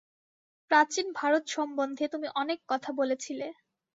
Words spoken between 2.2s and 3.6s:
অনেক কথা বলেছিলে।